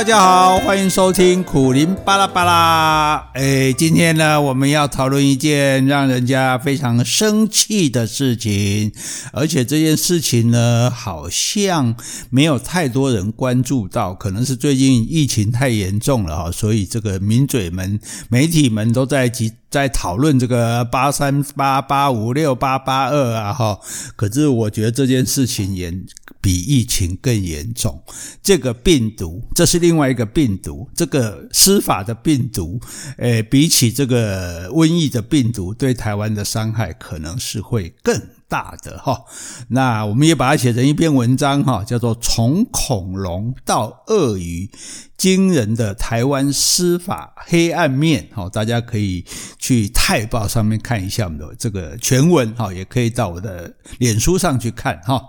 [0.00, 3.16] 大家好，欢迎收听苦林巴拉巴拉。
[3.34, 8.92] 哎，今天呢，我们要讨论一件让人家非常生气的事情，
[9.30, 11.94] 而且这件事情呢，好像
[12.30, 23.78] 没有太多人关注到，可能是最近疫情太严重了哈，所以这个名嘴们、媒体们都在集在讨论这个八三八八五六八八二啊哈。
[24.16, 25.92] 可是我觉得这件事情也
[26.40, 28.02] 比疫情更严重，
[28.42, 32.80] 这个病毒，这是另外一个病毒，这个司法的病毒，
[33.18, 38.18] 诶，比起这个瘟疫的病毒，对台湾的伤害可能是会更
[38.48, 39.22] 大的哈。
[39.68, 44.70] 那我们也把它写成一篇文章哈，叫做《从恐龙到鳄鱼：
[45.16, 49.24] 惊人的台湾司法黑暗面》哈，大家可以
[49.58, 55.22] 去泰报上面看一下我们的这个全文哈，也可以到我的脸书上去看哈。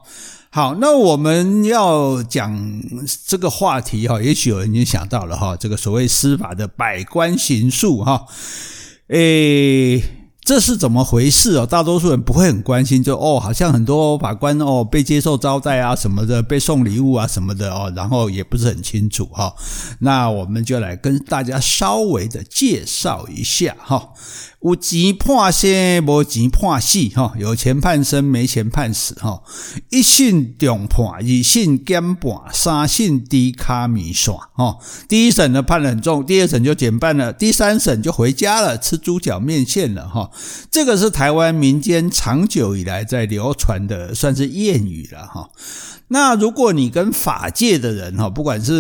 [0.54, 2.84] 好，那我们要讲
[3.26, 8.26] 这个话题哈，也许有人已经想到了哈，这个所谓司法的百官行诉哈，
[9.08, 10.04] 诶，
[10.42, 11.66] 这是怎么回事哦？
[11.66, 19.56] 大多数人不会很关心，就哦，好像很多法官哦被接受招待啊什么的，被送礼物啊什么的哦，然后也不是很清楚哈。
[20.00, 24.10] 那我们就来跟大家稍微的介绍一下哈。
[24.64, 29.42] 有钱判生，无钱判死，哈，有钱判生，没钱判死，哈。
[29.90, 34.78] 一审重判，二审减判，三审低卡米线，哈。
[35.10, 40.30] 第一审呢判得很重，第二审就减半了，第三审就回家了，吃猪脚面线了，哈。
[40.70, 45.50] 这个是台湾民间长久以来在流传的，算是谚语了，哈。
[46.14, 48.74] 那如果你跟法界的人哈，不管是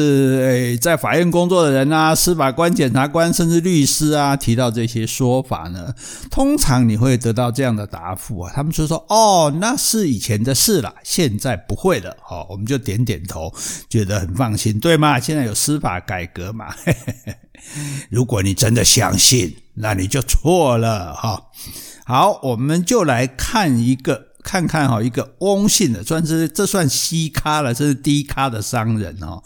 [0.43, 5.94] 诶在法院工作的人啊，司法官、检察官，甚至律师啊，提到这些说法呢，
[6.30, 13.53] 通常你会得到这样的答复啊，他们就说：“哦，那是以前的事了，现在不会了。”好，我们就点点头，
[13.89, 15.19] 觉得很放心，对吗？
[15.19, 16.73] 现在有司法改革嘛？
[16.84, 17.35] 嘿嘿嘿。
[18.09, 21.50] 如果你真的相信，那你就错了哈。
[22.06, 24.31] 好，我们就来看一个。
[24.44, 29.41] 看看哈，一个翁姓的，算是这算西咖了，这是低咖的商人哦。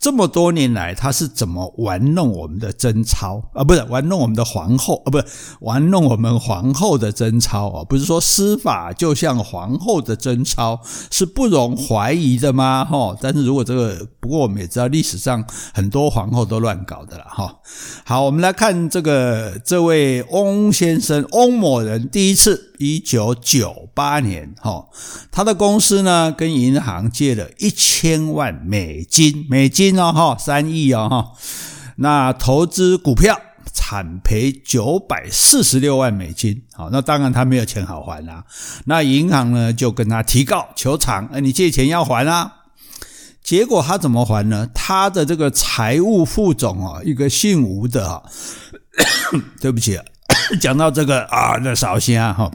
[0.00, 3.62] 这么多年来，他是怎么玩弄我们的贞操啊？
[3.62, 5.10] 不是玩弄我们的皇后啊？
[5.10, 5.24] 不是
[5.60, 7.84] 玩弄我们皇后的贞操啊？
[7.84, 12.84] 不是说司法就像皇后的贞操是不容怀疑的吗？
[12.84, 15.44] 哈，但是如果这个，不过我们也知道历史上
[15.74, 17.56] 很多皇后都乱搞的了哈。
[18.04, 22.67] 好，我们来看这个这位翁先生，翁某人第一次。
[22.78, 24.88] 一九九八年，哈，
[25.30, 31.32] 他的公司呢跟银行借了一千万美金，美金哦，哈，三亿哦，哈，
[31.96, 33.38] 那投资股票
[33.72, 38.44] 惨赔九百四十六万美金，好，那当然他没有钱好还啦，
[38.84, 42.52] 那银行呢就跟他提告求偿，哎，你借钱要还啊，
[43.42, 44.68] 结果他怎么还呢？
[44.74, 48.22] 他的这个财务副总啊，一个姓吴的啊，
[49.60, 50.04] 对不起啊，
[50.60, 52.50] 讲到这个啊，那少先啊，哈。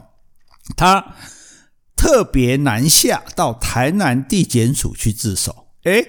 [0.76, 1.14] 他
[1.96, 5.68] 特别南下到台南地检署去自首。
[5.84, 6.04] 哎，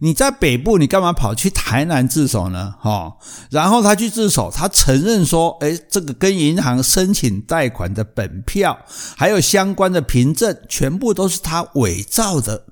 [0.00, 2.74] 你在北部，你干嘛跑去台南自首呢？
[2.80, 3.16] 哈，
[3.50, 8.78] 然后他去自首，他承认说，哎，这个跟银行申请贷款的本票，
[9.16, 12.64] 还有相关的凭证，全部都是他伪造的。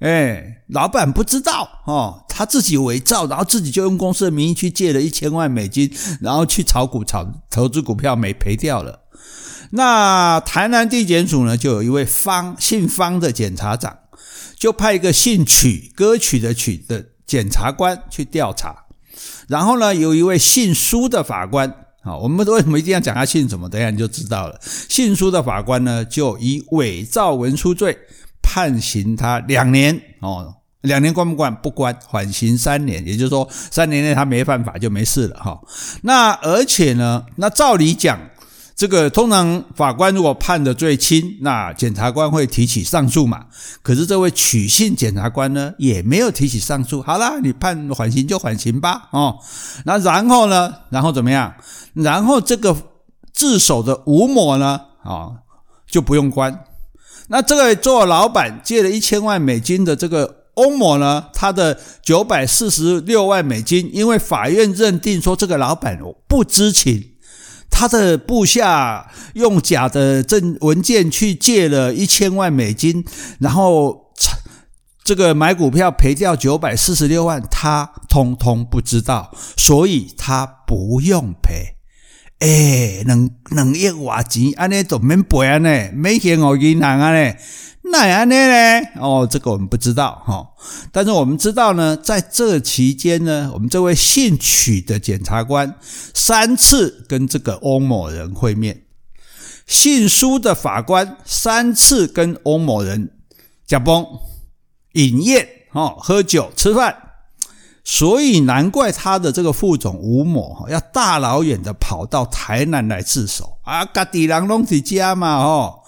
[0.00, 9.00] 哎，老板不知道哦，他自己伪造，然后自己就用公司的名义去借了一千万美金，然后去炒股炒投资股票，没赔掉了。
[9.76, 13.98] 那台南地检署呢，就有一位方姓方的检察长，
[14.56, 18.84] 就派一个姓曲歌曲的曲的检察官去调查。
[19.48, 21.68] 然后呢，有一位姓苏的法官，
[22.02, 23.68] 啊，我们为什么一定要讲他姓什么？
[23.68, 24.56] 等下你就知道了。
[24.62, 27.98] 姓苏的法官呢，就以伪造文书罪
[28.40, 31.52] 判刑他两年哦，两年关不关？
[31.52, 33.04] 不关，缓刑三年。
[33.04, 35.60] 也就是说，三年内他没犯法就没事了哈。
[36.02, 38.20] 那而且呢，那照理讲。
[38.76, 43.46] 这个通常法官如果判的最轻，那检察官会提起上诉嘛。
[43.82, 47.00] 可是这位曲姓检察官呢，也没有提起上诉。
[47.00, 49.38] 好啦，你判缓刑就缓刑吧，哦。
[49.84, 50.74] 那然后呢？
[50.90, 51.54] 然后怎么样？
[51.92, 52.76] 然后这个
[53.32, 55.30] 自首的吴某呢，啊，
[55.88, 56.64] 就不用关。
[57.28, 65.96] 那这个做老板借了一千万美金的这个欧某呢，他的九百四十六万美金，因为法院认定说这个老板
[66.26, 67.12] 不知情。
[67.76, 73.04] 他的部下用假的证文件去借了一千万美金，
[73.40, 74.12] 然后
[75.02, 81.74] 这个买股票赔掉九百四十六万，他通通不知道，所以他不用赔。
[82.38, 87.34] 哎，两两亿外钱，安尼都免赔啊呢，没钱给银行安尼
[87.84, 88.34] 呢，哪样呢？
[89.00, 90.46] 哦，这个我们不知道哈。
[90.90, 95.74] 但是我们知道呢，在这期间呢，我们这位姓曲的检察官
[96.14, 98.82] 三次跟这个翁某人会面，
[99.66, 103.10] 姓苏的法官三次跟翁某人
[103.66, 104.04] 呷饭、
[104.92, 106.96] 饮宴、哦喝酒、吃饭。
[107.86, 115.83] 所以难怪他的这个副总吴某哈要大老远的跑到台南来自首啊，家己人拢在家嘛吼。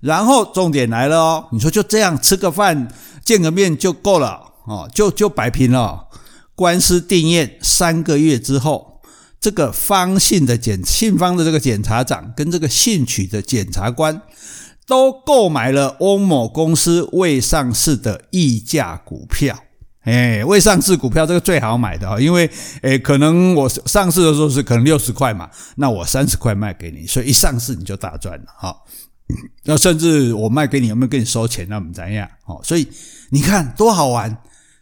[0.00, 2.88] 然后重点来了哦，你说就这样吃个饭
[3.24, 6.08] 见个面就够了哦，就就摆平了。
[6.54, 9.00] 官司定谳三个月之后，
[9.40, 14.22] 这个方姓的检姓方的这个检察长跟这个姓曲的检察官
[14.86, 19.56] 都购买了翁某公司未上市的溢价股票。
[20.04, 22.48] 哎，未上市股票这个最好买的哈，因为
[22.82, 28.76] 诶可能我上市的时候是可能六十块嘛，那我三十块卖给你，所以一上市你就大赚了哈。
[29.64, 31.66] 那甚至我卖给你有没有跟你收钱？
[31.68, 32.28] 那我们怎样？
[32.44, 32.86] 哦，所以
[33.30, 34.36] 你看多好玩，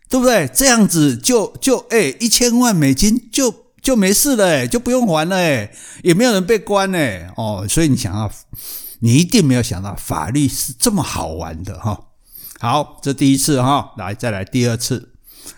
[0.08, 0.46] 对不对？
[0.48, 7.28] 这样子就就诶一千万美金就就没事了，就不用还了诶，也没有人被关诶。
[7.36, 8.30] 哦，所以你想要，
[9.00, 11.98] 你一定没有想到法律是这么好玩的哈。
[12.60, 15.10] 好，这第一次哈，来再来第二次。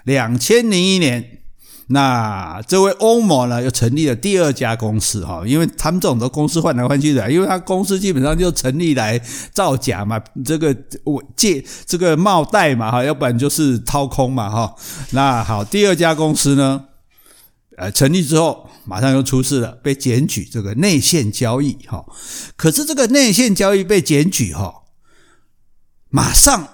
[0.05, 1.41] 两千零一年，
[1.89, 9.17] 那这位欧某呢又成立了第二家公司哈，因为他们这种的公司换来换去的，因为他公司基本上就成立来
[9.53, 14.75] 造假嘛，这个我借这个冒贷嘛哈，要不然就是掏空嘛哈。
[15.11, 16.87] 那好，第二家公司呢，
[17.77, 22.05] 呃，成立之后马上又出事了，被检举这个内线交易哈。
[22.57, 24.83] 可是这个内线交易被检举哈，
[26.11, 26.71] 马上。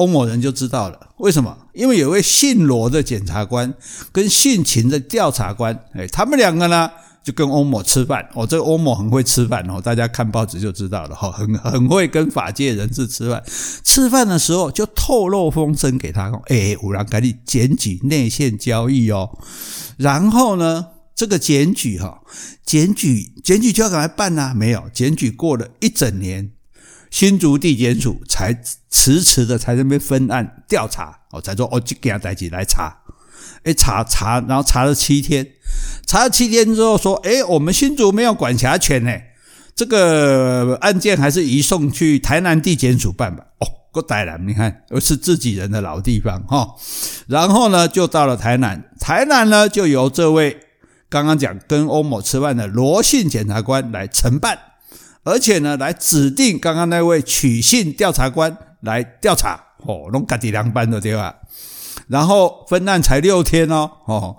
[0.00, 1.54] 欧某人就知道了，为什么？
[1.74, 3.74] 因为有位姓罗的检察官
[4.10, 6.90] 跟姓秦的调查官，哎，他们两个呢
[7.22, 8.26] 就跟欧某吃饭。
[8.34, 13.42] 哦，这个欧某很会吃饭哦，大家看报纸就知道了哈，很很会跟法界人士吃饭。
[13.84, 19.38] 吃饭的时候就透露风声给他，哎，有人给你检举内线交易哦。
[19.98, 22.22] 然后呢，这个检举哈，
[22.64, 26.52] 检举检举就要赶快办呐，没有检举过了一整年。
[27.10, 28.56] 新竹地检署才
[28.88, 32.96] 迟迟的才在那边分案调查，哦，才说哦，就给他带起来查，
[33.64, 35.46] 诶查查，然后查了七天，
[36.06, 39.10] 查了七天之后说，诶我们新竹没有管辖权呢，
[39.74, 43.44] 这个案件还是移送去台南地检署办吧。
[43.58, 46.76] 哦，够歹了，你看，又是自己人的老地方哈。
[47.26, 50.58] 然后呢，就到了台南，台南呢就由这位
[51.08, 54.58] 刚刚讲跟欧某吃饭的罗姓检察官来承办。
[55.22, 61.34] 而且呢，来指定刚刚那位曲姓调查官来调查，哦，弄家己两班的对吧？
[62.08, 64.36] 然后分案才六天哦，哦，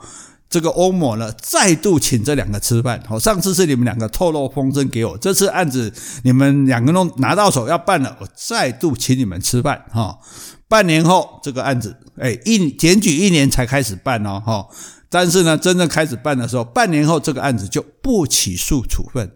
[0.50, 5.94] 这个欧某呢再度请这两个吃饭，哦，上次是你们两个透露风声给我，这次案子
[6.24, 10.18] 你们两个都拿到手要办了，我再度请你们吃饭，哈，
[10.68, 14.68] 半年后这个案子，哎，一检举一年才开始办哦，哈，
[15.10, 19.32] 但是呢，真正开始办的时候，半年后这个案子就不起诉处分。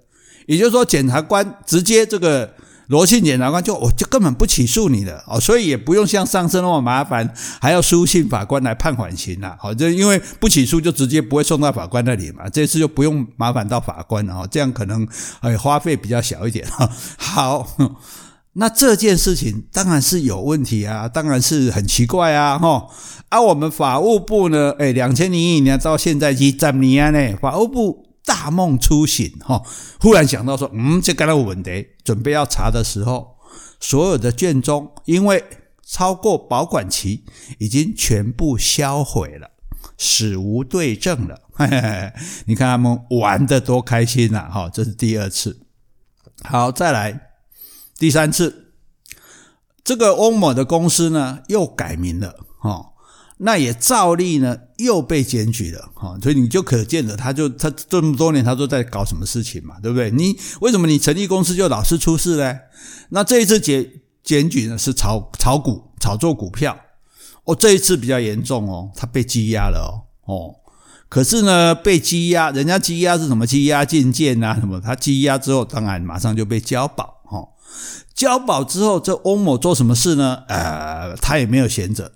[0.45, 2.53] 也就是说，检察官直接这个
[2.87, 7.27] 罗姓检察官就我就根本不起诉你了哦，所以也不用像上次那么麻烦，
[7.59, 9.57] 还要书信法官来判缓刑了。
[9.59, 15.07] 好，就因为不起诉就直接不会送到法官那里嘛，这次就不用麻烦到法官了哦，这样可能
[15.39, 16.87] 哎花费比较小一点哈。
[17.17, 17.67] 好，
[18.53, 22.85] 那这件事情当然是有问题啊，当然是很奇怪啊哈。
[23.29, 28.04] 而我们法务部呢，诶两千零一年到现在几十年呢，法务部。
[28.25, 29.61] 大梦初醒，哈，
[30.01, 33.37] 忽然想到说，嗯，这该有问题，准备要查的时候，
[33.79, 35.43] 所有的卷宗因为
[35.85, 37.23] 超过保管期，
[37.59, 39.51] 已经全部销毁了，
[39.97, 41.41] 死无对证了。
[41.53, 42.11] 嘿嘿，
[42.47, 45.61] 你看他们玩得多开心呐，哈，这是第二次。
[46.43, 47.29] 好，再来
[47.97, 48.73] 第三次，
[49.83, 52.94] 这个翁某的公司呢又改名了，哈。
[53.37, 60.09] 那也照例呢，又被检举了哈，所以你就可见了，他就他这么多年他都在搞什么事情嘛，对不对？
[60.09, 62.57] 你为什么你成立公司就老是出事呢？
[63.09, 63.91] 那这一次检
[64.23, 66.77] 检举呢是炒炒股、炒作股票，
[67.43, 70.55] 哦，这一次比较严重哦，他被羁押了哦，哦，
[71.09, 73.45] 可是呢被羁押，人家羁押是什么？
[73.45, 74.79] 羁押禁见啊什么？
[74.79, 77.45] 他羁押之后，当然马上就被交保哈，
[78.13, 80.43] 交保之后，这翁某做什么事呢？
[80.47, 82.13] 呃，他也没有闲着。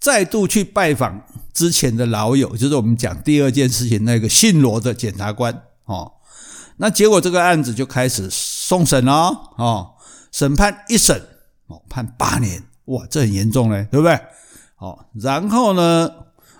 [0.00, 6.10] 再度去拜访之前的老友，就是我们讲第二件事情那个姓罗的检察官哦，
[6.78, 9.12] 那结果这个案子就开始送审了
[9.58, 9.90] 哦，
[10.32, 11.20] 审判一审
[11.66, 14.18] 哦判八年，哇，这很严重嘞，对不对？
[14.78, 16.10] 哦，然后呢，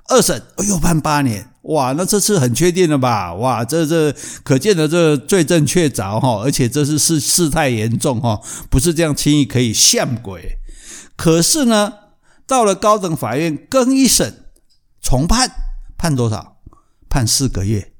[0.08, 3.32] 二审又判八年，哇，那这次很确定了吧？
[3.32, 10.58] 哇，这这可见的这罪证确凿哈，而且这是事事态严重哈，不是这样轻易可以向鬼。
[11.16, 11.94] 可是呢，
[12.50, 14.50] 到了高等法院更一审
[15.00, 15.48] 重判，
[15.96, 16.56] 判多少？
[17.08, 17.92] 判四个月。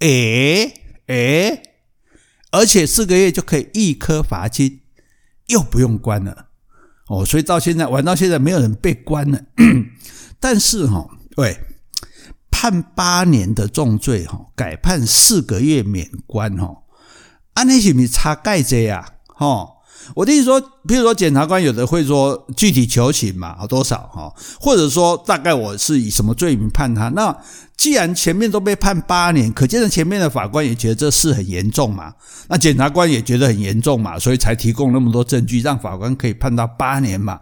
[0.00, 0.74] 诶
[1.06, 1.62] 诶，
[2.50, 4.80] 而且四个月就可以一颗罚金，
[5.46, 6.48] 又不用关了
[7.06, 7.24] 哦。
[7.24, 9.40] 所以到现在玩到现在，没有人被关了。
[10.40, 11.56] 但是哈，喂，
[12.50, 16.82] 判八年的重罪哈，改判四个月免关哈，
[17.54, 19.18] 啊，那是不是差盖这呀？
[19.28, 19.76] 哈。
[20.14, 27.08] 我的意思说，比如说检察官有的会说具体求情嘛，多少哈，或者说大概我是以什么罪名判他。
[27.10, 27.36] 那
[27.76, 32.12] 既然前面都被判八年，可见的前面的法官也觉得这事很严重嘛，
[32.48, 37.38] 那检察官也觉得很严重嘛，所以才提供那么多证据，让法官可以判到八年嘛。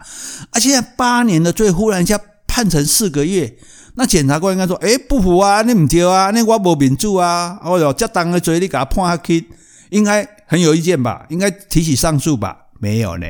[0.51, 3.53] 而现在八年的罪忽然一下判成四个月，
[3.95, 9.45] 那检察官应该说，哎，不服啊，你不对啊，那我无民主啊，哦哟，这当的罪你给他判下去，
[9.89, 10.27] 应该。
[10.51, 11.27] 很有意见吧？
[11.29, 12.69] 应该提起上诉吧？
[12.79, 13.27] 没有呢。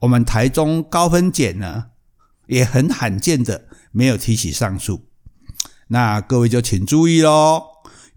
[0.00, 1.86] 我们台中高分检呢，
[2.48, 5.06] 也很罕见的没有提起上诉。
[5.86, 7.62] 那各位就请注意喽。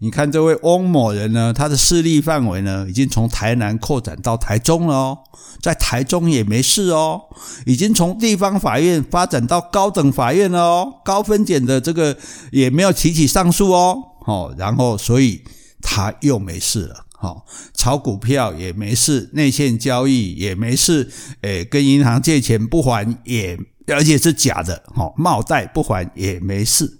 [0.00, 5.18] 你看这位翁某人呢，他的势力范围呢，已经从台南扩展到台中了哦，
[5.62, 7.22] 在台中也没事哦，
[7.64, 12.18] 已经从地方法院发展到高等法院了哦，高分检的这个
[12.50, 13.96] 也没有提起上诉哦。
[14.26, 15.42] 好，然后所以
[15.80, 17.06] 他又没事了。
[17.22, 21.08] 好，炒股票也没事，内线交易也没事，
[21.42, 26.98] 诶，跟银行借钱不还也，而且是假的，好，冒贷不还也没事。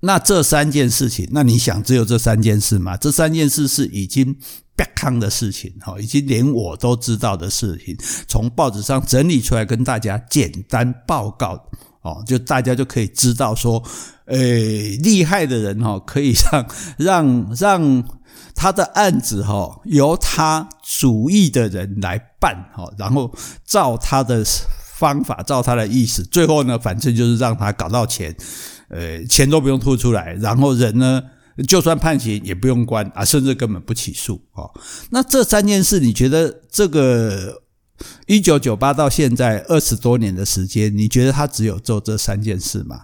[0.00, 2.94] 那这三件事情，那你想只有这三件事吗？
[2.98, 4.36] 这三件事是已经
[4.76, 7.96] 别康的事情，哈，已经连我都知道的事情，
[8.28, 11.54] 从报纸上整理出来跟大家简单报告，
[12.02, 13.82] 哦，就大家就可以知道说，
[14.26, 16.66] 诶，厉害的人哈，可以让
[16.98, 18.17] 让让。
[18.58, 23.32] 他的案子哈，由他主意的人来办哈，然后
[23.64, 24.44] 照他的
[24.96, 28.34] 方法，照他的意思，最后呢，反正就是让他搞到钱，
[28.88, 31.22] 呃，钱都不用吐出来，然后人呢，
[31.68, 34.68] 就算判刑也不用关啊，甚至根本不起诉哦。
[35.10, 37.62] 那这三件事，你觉得这个
[38.26, 43.02] 一九九八到现在二十多年的时间，你觉得他只有做这三件事吗？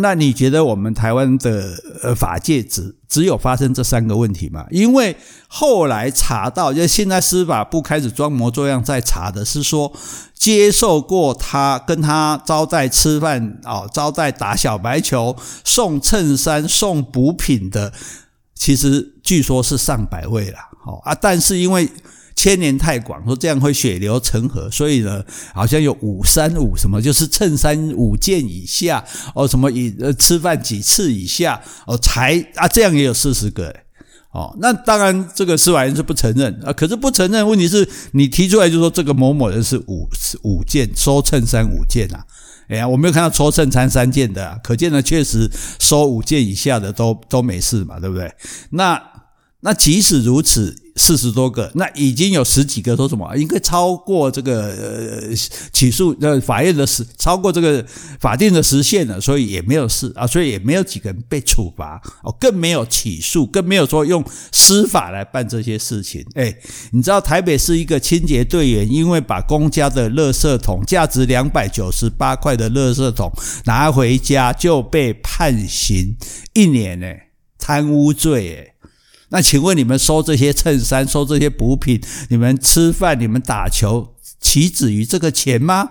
[0.00, 4.66] 那你觉得我们台湾的呃法界只只有发生这三个问题吗？
[4.70, 5.16] 因为
[5.48, 9.92] 后来查到，就现在司法部开始装模作样在查的是说，
[10.34, 17.92] 接受过他跟他招待吃饭哦，招待打小白球、送衬衫、送补品的，
[18.54, 20.58] 其实据说是上百位了。
[20.86, 21.88] 哦啊，但是因为。
[22.36, 25.24] 牵连太广，说这样会血流成河，所以呢，
[25.54, 33.74] 好像有五三五什么，就是衬衫五件以下哦，什么以呃吃饭几次以下哦，才啊这样也有四十个
[34.32, 40.08] 哦，那当然这个司法院是不承认啊，可是不承认，问题是你提出来就说这个某某人是五
[40.42, 42.26] 五件收衬衫五件啊，
[42.68, 45.48] 哎呀，我没有看到收衬衫三件的，可见呢确实
[45.78, 48.28] 收五件以下的都都没事嘛，对不对？
[48.70, 49.00] 那
[49.64, 50.76] 那即使如此。
[50.96, 53.36] 四十多个，那已经有十几个说什么？
[53.36, 55.34] 应该超过这个呃
[55.72, 57.84] 起诉呃法院的时，超过这个
[58.20, 66.24] 法定的时限了，所以也没有事啊，所以也没有几个人被处罚哦，更没有起诉，更没有说用司法来办这些事情。
[66.36, 66.56] 哎，
[66.92, 73.32] 你知道台北市一个清洁队员，因为把公家的垃圾桶价值两百九十八块的垃圾桶
[73.64, 76.16] 拿回家，就被判刑
[76.52, 77.08] 一年呢，
[77.58, 78.73] 贪污罪诶
[79.34, 85.90] 那请问你们收这些衬衫、收这些补品，你们吃饭、你们打球，岂止于这个钱吗？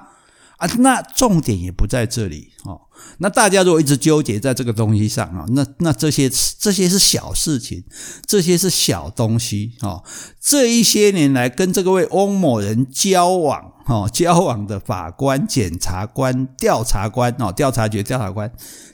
[0.56, 2.80] 啊，那重点也不在这里哦。
[3.18, 7.84] 那大家如果一直纠结在这个东西上啊，那那这些这些是小事情，
[8.26, 10.02] 这些是小东西哦。
[10.40, 18.50] 这一些年来跟这个位翁某人交往哦，交往的法官、检察官、调查官哦，调查局调查官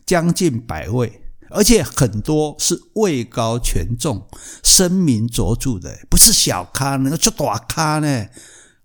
[0.08, 1.22] 将近百位。
[1.52, 4.28] 而且很多是位高权重、
[4.64, 8.26] 声名卓著的，不是小咖，那个就大咖呢。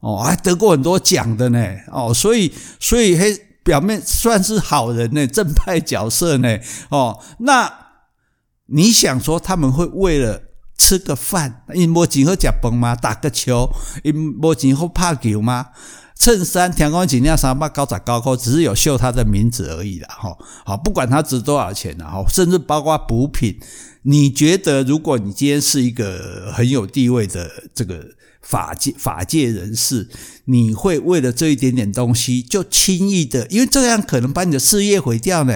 [0.01, 1.67] 哦，还得过很多奖的呢。
[1.91, 3.25] 哦，所以所以还
[3.63, 6.59] 表面算是好人呢， 正派角色呢。
[6.91, 7.73] 哦，那
[8.67, 10.43] 你想说他们会为了
[10.77, 12.95] 吃个饭，因为没钱好吃饭吗？
[12.95, 13.71] 打个球，
[14.03, 15.69] 因为没钱好打球吗？
[16.19, 20.09] 衬衫天光锦量三百高窄高扣，只是有秀他的名字而已啦。
[20.09, 20.37] 哈。
[20.65, 23.59] 好，不管他值多少钱啦，哈，甚至包括补品，
[24.03, 28.07] 你觉得如果你今天是一个很有地位的这个
[28.41, 30.09] 法界法界人士，
[30.45, 35.53] 你会为了这一点点东西就轻易的，因为这样可能把你的事业毁掉呢？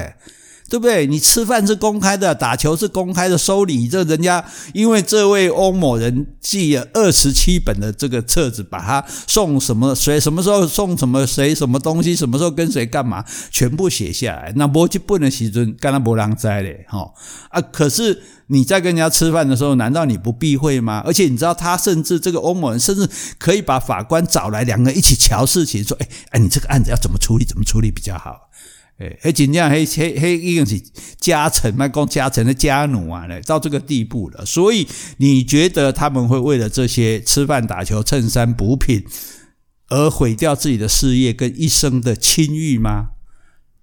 [0.69, 1.07] 对不对？
[1.07, 4.45] 你吃饭是公开的，打球是公开的，收礼这人家
[4.75, 14.53] 因为这位欧某人寄了二十七本的这个册子，把他送什么谁什么时候送什么谁什么东西，什么时候跟谁干嘛，全部写下来。
[14.57, 16.85] 那不就不能写尊干他不让摘嘞？
[16.89, 17.13] 哈
[17.49, 17.61] 啊！
[17.61, 21.03] 可是你在跟人家吃饭的时候，难道你不避讳吗？
[21.07, 23.09] 而且你知道，他甚至这个欧某人甚至
[23.39, 27.45] 可以把法官找来，两个人一起瞧事情，说：“哎哎，你这个案子要怎么处理？
[27.45, 28.48] 怎么处理比较好？”
[28.99, 30.81] 诶，还真正，还还还已经是
[31.21, 34.45] 家臣，卖讲家臣的家奴啊，嘞，到这个地步了。
[34.45, 34.87] 所以
[35.19, 39.05] 你觉得他们会为了这些吃饭、打球、衬衫、补品
[39.89, 43.11] 而毁掉自己的事业跟一生的清誉吗？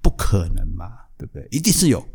[0.02, 0.86] 不可能嘛，
[1.18, 1.48] 对不对？
[1.50, 2.06] 一定是有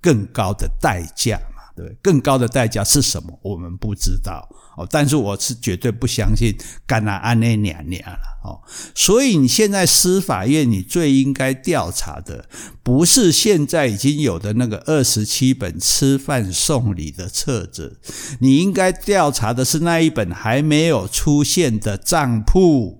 [0.00, 1.40] 更高的代价，
[1.80, 1.96] 对？
[2.02, 3.38] 更高的代价是什么？
[3.42, 4.48] 我们不知道。
[4.76, 6.56] 哦，但是我是绝对不相信
[6.86, 8.62] 干那安内娘娘了哦，
[8.94, 12.46] 所以你现在司法院你最应该调查的，
[12.82, 18.00] 不是现在已经有的那个二十七本吃饭送礼的册子，
[18.38, 22.99] 你应该调查的是那一本还没有出现的账簿，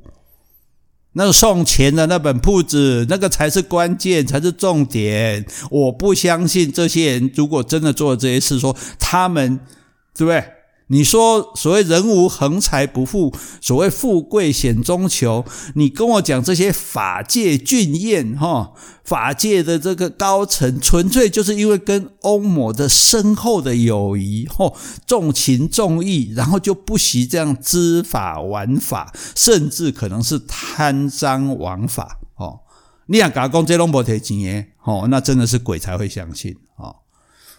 [1.15, 5.45] 那个送钱的那本铺子，那个才是关键，才是重点。
[5.71, 9.59] 我不相信这些人如果真的做了这些事，说他们
[10.15, 10.45] 对不对？
[10.93, 15.45] 你说所谓人无横财不富，所谓富贵险中求。
[15.77, 18.73] 你跟我讲这些法界俊艳哈，
[19.05, 32.59] 法界的这个高层，纯粹就是因为跟欧某的深厚的友谊，吼，重情重义，然后就不惜这样知法玩法，甚至可能是贪赃枉法，哦，
[33.07, 36.57] 你讲假公这拢无提钱耶，哦，那真的是鬼才会相信，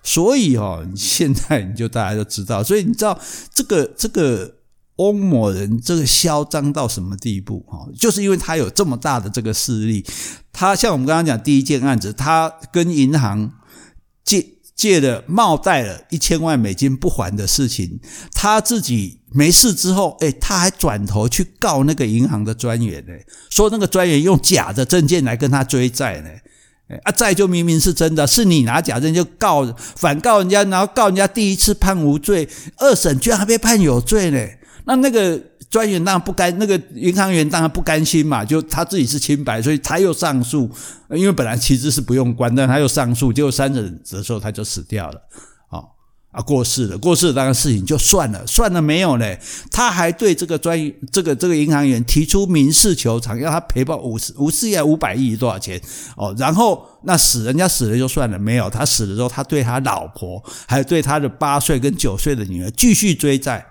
[0.03, 3.19] 所以哦，现在你就大家都知道，所以你知道
[3.53, 4.55] 这个这个
[4.95, 7.87] 欧某人这个嚣张到什么地步哈？
[7.97, 10.05] 就是因为他有这么大的这个势力，
[10.51, 13.51] 他像我们刚刚讲第一件案子，他跟银行
[14.23, 17.99] 借借的冒贷了一千万美金不还的事情，
[18.33, 23.13] 他自己没事之后，诶，他还转头去告那个银行的专员呢，
[23.51, 26.29] 说那个专员用假的证件来跟他追债呢。
[27.03, 34.39] 啊，债就明明是真的，是你拿假证就告反告人家，然后告人家第一次判无罪，二审居然还被判有罪呢？
[34.85, 40.69] 那那个专员当然不甘，那个银行员当然不甘心嘛，就他自己是清白，所以他又上诉，
[41.09, 45.21] 因为本来其实是不用关，但他又上诉，结果三审的时候他就死掉了。
[46.31, 49.37] 啊，过世了，过世了，当然事情就算了，算了没有嘞。
[49.69, 50.79] 他还对这个专
[51.11, 55.81] 这个这个银行员提出民事求偿，要他赔报五十五十亿五百亿多少钱？
[56.15, 63.65] 哦，然后那死人家死了就算了，没有他死了之后，他对他老婆还有对他的八岁跟九岁的女儿继续追债，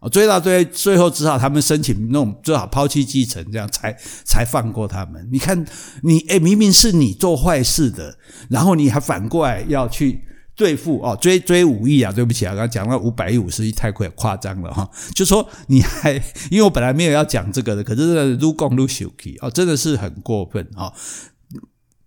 [0.00, 5.28] 哦，追到最最后只好他们申请那种最好抛弃继承，这样才才放过他们。
[5.30, 5.66] 你看
[6.02, 8.16] 你诶，明明是你做坏事的，
[8.48, 10.22] 然后你还反过来要去。
[10.60, 12.12] 对付哦，追追五亿啊！
[12.12, 14.86] 对不起啊，刚刚讲到五百亿、五十亿太夸夸张了哈。
[15.14, 16.12] 就说你还，
[16.50, 20.92] 因为我本来没有要讲这个的，可是这个撸公撸手气哦，真的是很过分啊。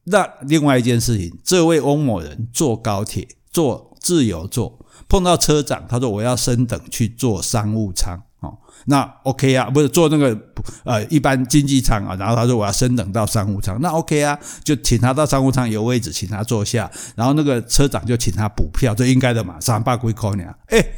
[0.04, 8.22] 那另外一件事情，这位翁某人坐高铁，坐自由座，碰到车长，他说我要升等去坐商务舱。
[8.44, 10.38] 哦那 OK 啊，不是坐那个
[10.84, 20.96] 呃一般经济舱啊，然后他说我要升等到商务舱，那 OK 啊，就请他到商务舱有位置，请他坐下，然后那个车长就请他补票，这应该的嘛，三八归扣你啊，诶，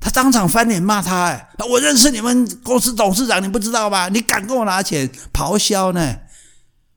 [0.00, 4.08] 他当场翻脸骂他，诶，我认识你们公司董事长，你不知道吧？
[4.08, 6.16] 你敢跟我拿钱咆哮呢？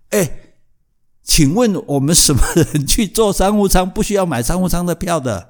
[0.10, 0.56] 诶，
[1.24, 5.50] 请问我们什么人去坐商务舱不需要买商务舱的票的？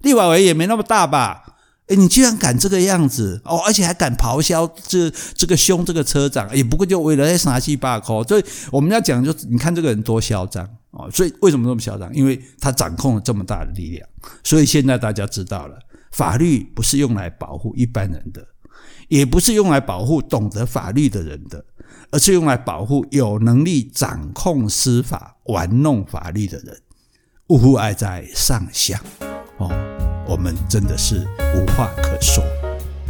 [0.00, 1.51] 立法委也没那么大吧？
[1.88, 8.22] 诶，你居然敢这个样子哦，而且还敢咆哮，这这个凶这个车长，也不过就为了三七八口。
[8.24, 11.10] 所以我们要讲，就你看这个人多嚣张哦。
[11.10, 12.14] 所以为什么这么嚣张？
[12.14, 14.08] 因为他掌控了这么大的力量。
[14.44, 15.76] 所以现在大家知道了，
[16.12, 18.46] 法律不是用来保护一般人的，
[19.08, 21.62] 也不是用来保护懂得法律的人的，
[22.10, 26.80] 而是用来保护有能力掌控司法、玩弄法律的人。
[27.48, 28.98] 呜呼哀哉上相
[29.58, 30.01] 哦。
[30.32, 32.42] 我们真的是无话可说，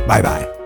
[0.08, 0.62] 拜拜。